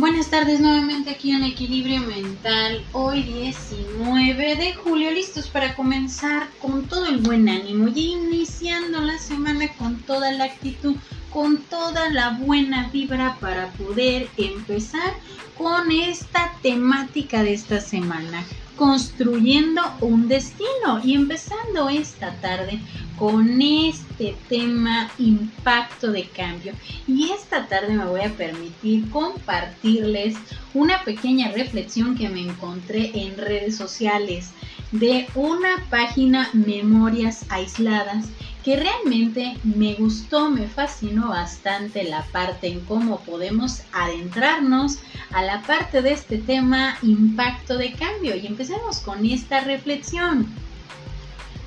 [0.00, 2.84] Buenas tardes nuevamente aquí en Equilibrio Mental.
[2.92, 9.18] Hoy 19 de julio, listos para comenzar con todo el buen ánimo y iniciando la
[9.18, 10.94] semana con toda la actitud,
[11.32, 15.14] con toda la buena vibra para poder empezar
[15.56, 18.44] con esta temática de esta semana,
[18.78, 22.80] construyendo un destino y empezando esta tarde
[23.18, 26.72] con este tema impacto de cambio.
[27.06, 30.36] Y esta tarde me voy a permitir compartirles
[30.72, 34.50] una pequeña reflexión que me encontré en redes sociales
[34.92, 38.26] de una página Memorias Aisladas
[38.68, 44.98] que realmente me gustó, me fascinó bastante la parte en cómo podemos adentrarnos
[45.30, 48.36] a la parte de este tema impacto de cambio.
[48.36, 50.46] Y empecemos con esta reflexión.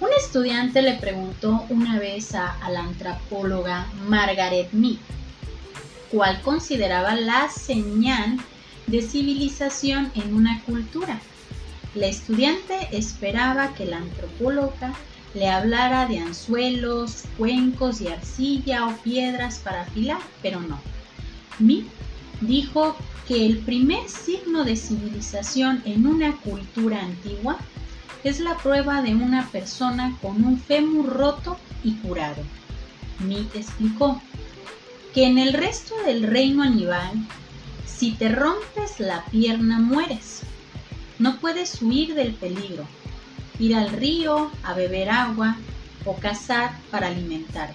[0.00, 4.96] Un estudiante le preguntó una vez a, la antropóloga Margaret Mead
[6.10, 8.38] cuál consideraba la señal
[8.86, 11.20] de civilización en una cultura.
[11.94, 14.94] La estudiante esperaba que la antropóloga
[15.34, 20.80] le hablara de anzuelos, cuencos y arcilla o piedras para afilar, pero no.
[21.58, 21.84] Mead
[22.40, 22.96] dijo
[23.26, 27.58] que el primer signo de civilización en una cultura antigua
[28.24, 32.42] es la prueba de una persona con un fémur roto y curado.
[33.20, 34.20] Mead explicó
[35.14, 37.12] que en el resto del reino animal,
[37.86, 40.40] si te rompes la pierna mueres.
[41.18, 42.86] No puedes huir del peligro,
[43.58, 45.56] ir al río a beber agua
[46.04, 47.74] o cazar para alimentarte.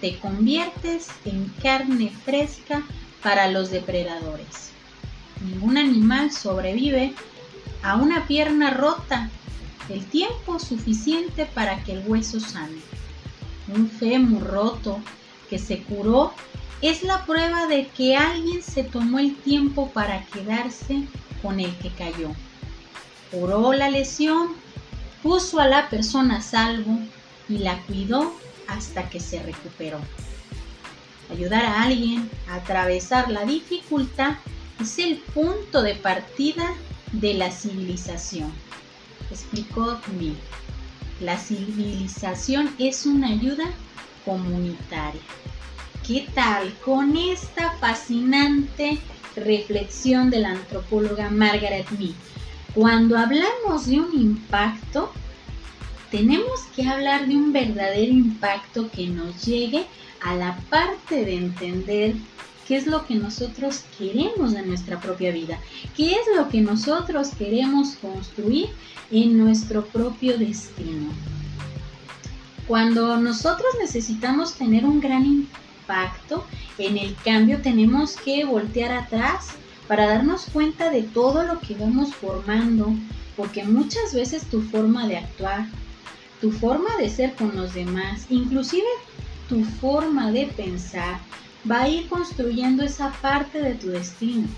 [0.00, 2.82] Te conviertes en carne fresca
[3.22, 4.72] para los depredadores.
[5.40, 7.14] Ningún animal sobrevive
[7.82, 9.30] a una pierna rota
[9.88, 12.80] el tiempo suficiente para que el hueso sane.
[13.68, 15.00] Un fémur roto
[15.50, 16.32] que se curó
[16.80, 21.04] es la prueba de que alguien se tomó el tiempo para quedarse
[21.42, 22.30] con el que cayó.
[23.30, 24.48] Curó la lesión,
[25.22, 26.98] puso a la persona a salvo
[27.48, 28.34] y la cuidó
[28.66, 30.00] hasta que se recuperó.
[31.30, 34.36] Ayudar a alguien a atravesar la dificultad
[34.80, 36.74] es el punto de partida
[37.12, 38.52] de la civilización
[39.32, 40.36] explicó Mill.
[41.20, 43.64] La civilización es una ayuda
[44.24, 45.20] comunitaria.
[46.06, 48.98] ¿Qué tal con esta fascinante
[49.36, 52.14] reflexión de la antropóloga Margaret Mead?
[52.74, 55.12] Cuando hablamos de un impacto,
[56.10, 59.84] tenemos que hablar de un verdadero impacto que nos llegue
[60.22, 62.14] a la parte de entender
[62.66, 65.58] qué es lo que nosotros queremos de nuestra propia vida,
[65.96, 68.70] qué es lo que nosotros queremos construir
[69.10, 71.10] en nuestro propio destino.
[72.66, 76.46] Cuando nosotros necesitamos tener un gran impacto
[76.78, 79.56] en el cambio, tenemos que voltear atrás
[79.92, 82.94] para darnos cuenta de todo lo que vamos formando,
[83.36, 85.66] porque muchas veces tu forma de actuar,
[86.40, 88.86] tu forma de ser con los demás, inclusive
[89.50, 91.20] tu forma de pensar,
[91.70, 94.48] va a ir construyendo esa parte de tu destino.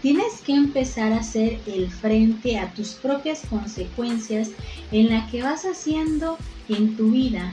[0.00, 4.48] Tienes que empezar a hacer el frente a tus propias consecuencias
[4.92, 6.38] en la que vas haciendo
[6.70, 7.52] en tu vida.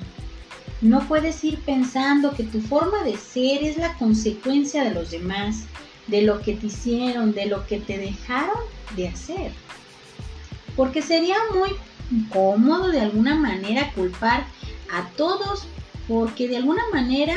[0.79, 5.65] No puedes ir pensando que tu forma de ser es la consecuencia de los demás,
[6.07, 8.57] de lo que te hicieron, de lo que te dejaron
[8.95, 9.51] de hacer.
[10.75, 11.71] Porque sería muy
[12.29, 14.45] cómodo de alguna manera culpar
[14.91, 15.67] a todos
[16.07, 17.35] porque de alguna manera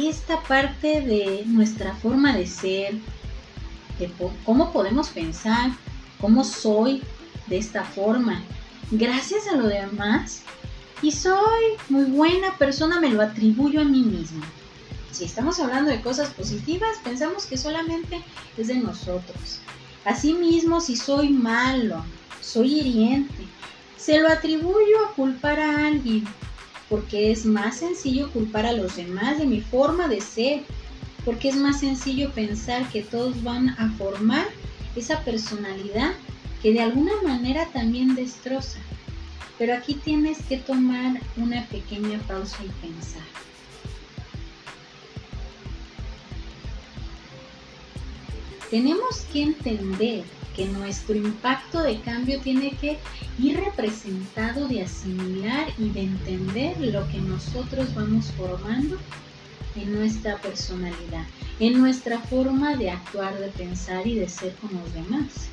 [0.00, 2.94] esta parte de nuestra forma de ser,
[3.98, 4.10] de
[4.44, 5.70] cómo podemos pensar,
[6.18, 7.02] cómo soy
[7.46, 8.42] de esta forma,
[8.90, 10.42] gracias a lo demás,
[11.02, 14.46] y soy muy buena persona, me lo atribuyo a mí misma.
[15.12, 18.24] Si estamos hablando de cosas positivas, pensamos que solamente
[18.56, 19.60] es de nosotros.
[20.06, 22.02] Asimismo, si soy malo,
[22.40, 23.46] soy hiriente,
[23.98, 26.24] se lo atribuyo a culpar a alguien,
[26.88, 30.62] porque es más sencillo culpar a los demás de mi forma de ser,
[31.26, 34.46] porque es más sencillo pensar que todos van a formar
[34.96, 36.12] esa personalidad
[36.62, 38.78] que de alguna manera también destroza.
[39.58, 43.22] Pero aquí tienes que tomar una pequeña pausa y pensar.
[48.72, 50.24] Tenemos que entender
[50.56, 52.96] que nuestro impacto de cambio tiene que
[53.38, 58.96] ir representado de asimilar y de entender lo que nosotros vamos formando
[59.76, 61.26] en nuestra personalidad,
[61.60, 65.48] en nuestra forma de actuar, de pensar y de ser con los demás.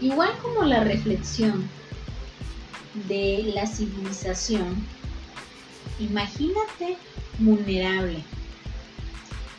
[0.00, 1.68] Igual como la reflexión
[3.08, 4.86] de la civilización,
[5.98, 6.96] imagínate
[7.40, 8.22] vulnerable.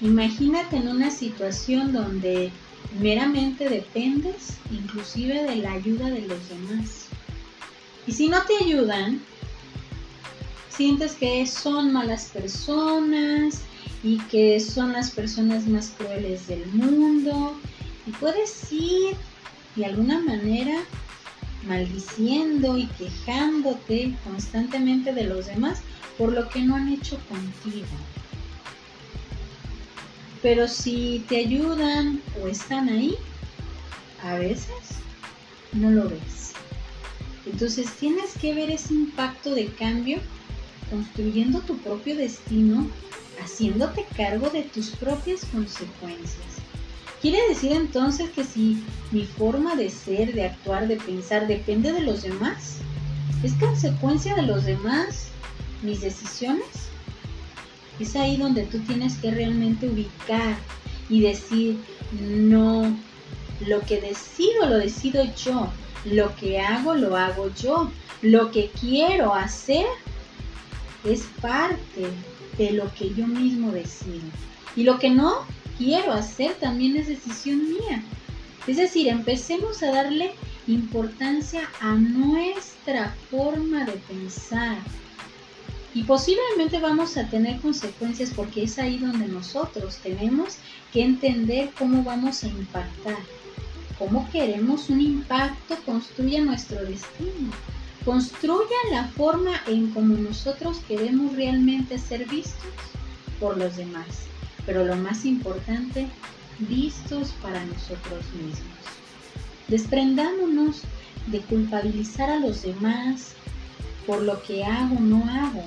[0.03, 2.51] Imagínate en una situación donde
[2.99, 7.07] meramente dependes inclusive de la ayuda de los demás.
[8.05, 9.21] Y si no te ayudan,
[10.69, 13.61] sientes que son malas personas
[14.03, 17.57] y que son las personas más crueles del mundo
[18.05, 19.15] y puedes ir
[19.77, 20.83] de alguna manera
[21.65, 25.81] maldiciendo y quejándote constantemente de los demás
[26.17, 27.87] por lo que no han hecho contigo.
[30.43, 33.15] Pero si te ayudan o están ahí,
[34.21, 34.99] a veces
[35.71, 36.51] no lo ves.
[37.45, 40.19] Entonces tienes que ver ese impacto de cambio
[40.89, 42.89] construyendo tu propio destino,
[43.41, 46.57] haciéndote cargo de tus propias consecuencias.
[47.21, 52.01] ¿Quiere decir entonces que si mi forma de ser, de actuar, de pensar depende de
[52.01, 52.79] los demás?
[53.43, 55.29] ¿Es consecuencia de los demás
[55.81, 56.92] mis decisiones?
[57.99, 60.57] Es ahí donde tú tienes que realmente ubicar
[61.09, 61.77] y decir,
[62.21, 62.97] no,
[63.67, 65.69] lo que decido lo decido yo,
[66.05, 67.91] lo que hago lo hago yo,
[68.21, 69.85] lo que quiero hacer
[71.03, 72.07] es parte
[72.57, 74.21] de lo que yo mismo decido.
[74.75, 75.45] Y lo que no,
[75.77, 78.03] quiero hacer también es decisión mía.
[78.67, 80.31] Es decir, empecemos a darle
[80.67, 84.77] importancia a nuestra forma de pensar.
[85.93, 90.57] Y posiblemente vamos a tener consecuencias porque es ahí donde nosotros tenemos
[90.91, 93.19] que entender cómo vamos a impactar.
[93.99, 97.51] Cómo queremos un impacto construya nuestro destino.
[98.03, 102.71] Construya la forma en cómo nosotros queremos realmente ser vistos
[103.39, 104.27] por los demás
[104.65, 106.07] pero lo más importante,
[106.59, 108.77] vistos para nosotros mismos.
[109.67, 110.81] Desprendámonos
[111.27, 113.33] de culpabilizar a los demás
[114.05, 115.63] por lo que hago o no hago,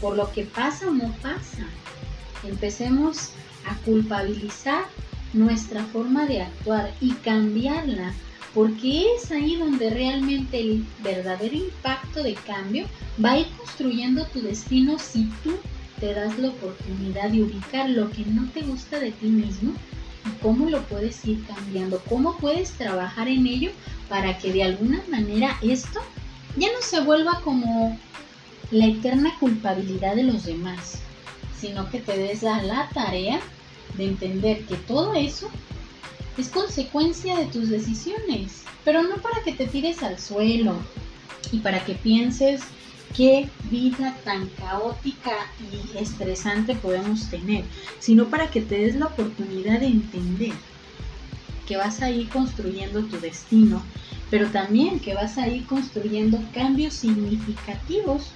[0.00, 1.66] por lo que pasa o no pasa.
[2.44, 3.30] Empecemos
[3.66, 4.84] a culpabilizar
[5.32, 8.12] nuestra forma de actuar y cambiarla,
[8.54, 12.86] porque es ahí donde realmente el verdadero impacto de cambio
[13.24, 15.56] va a ir construyendo tu destino si tú
[16.00, 19.72] te das la oportunidad de ubicar lo que no te gusta de ti mismo
[20.26, 23.70] y cómo lo puedes ir cambiando, cómo puedes trabajar en ello
[24.08, 26.00] para que de alguna manera esto
[26.56, 27.98] ya no se vuelva como
[28.70, 31.00] la eterna culpabilidad de los demás,
[31.58, 33.40] sino que te des la tarea
[33.96, 35.48] de entender que todo eso
[36.38, 40.74] es consecuencia de tus decisiones, pero no para que te tires al suelo
[41.50, 42.62] y para que pienses
[43.14, 47.64] qué vida tan caótica y estresante podemos tener,
[47.98, 50.52] sino para que te des la oportunidad de entender
[51.66, 53.82] que vas a ir construyendo tu destino,
[54.32, 58.30] pero también que vas a ir construyendo cambios significativos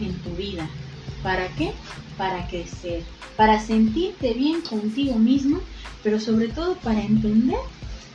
[0.00, 0.66] en tu vida.
[1.22, 1.72] ¿Para qué?
[2.16, 3.02] Para crecer,
[3.36, 5.60] para sentirte bien contigo mismo,
[6.02, 7.58] pero sobre todo para entender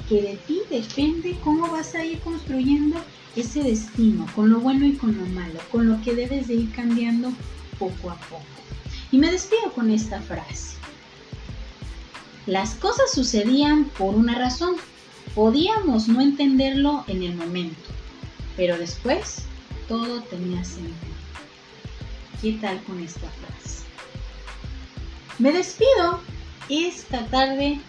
[0.09, 2.97] que de ti depende cómo vas a ir construyendo
[3.35, 6.71] ese destino, con lo bueno y con lo malo, con lo que debes de ir
[6.71, 7.31] cambiando
[7.77, 8.43] poco a poco.
[9.11, 10.77] Y me despido con esta frase.
[12.47, 14.73] Las cosas sucedían por una razón.
[15.35, 17.89] Podíamos no entenderlo en el momento,
[18.55, 19.43] pero después
[19.89, 20.95] todo tenía sentido.
[22.41, 23.83] ¿Qué tal con esta frase?
[25.37, 26.21] Me despido
[26.69, 27.79] esta tarde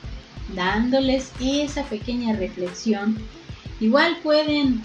[0.56, 3.16] dándoles esa pequeña reflexión.
[3.78, 4.82] Igual pueden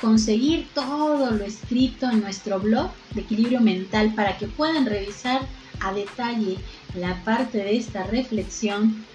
[0.00, 5.42] conseguir todo lo escrito en nuestro blog de equilibrio mental para que puedan revisar
[5.78, 6.56] a detalle
[6.96, 9.06] la parte de esta reflexión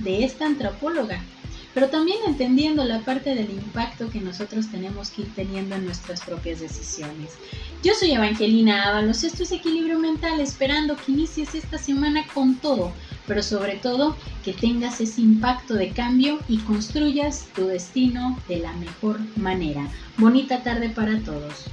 [0.00, 1.22] de esta antropóloga,
[1.74, 6.22] pero también entendiendo la parte del impacto que nosotros tenemos que ir teniendo en nuestras
[6.22, 7.34] propias decisiones.
[7.82, 12.92] Yo soy Evangelina Ábalos, esto es Equilibrio Mental, esperando que inicies esta semana con todo
[13.28, 18.72] pero sobre todo que tengas ese impacto de cambio y construyas tu destino de la
[18.72, 19.86] mejor manera.
[20.16, 21.66] Bonita tarde para todos.